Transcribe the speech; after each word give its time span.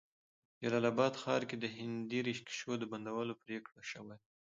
جلال 0.61 0.85
آباد 0.93 1.13
ښار 1.21 1.41
کې 1.49 1.55
د 1.59 1.65
هندي 1.77 2.19
ريکشو 2.27 2.71
د 2.79 2.83
بندولو 2.91 3.33
پريکړه 3.43 3.81
شوې 3.91 4.15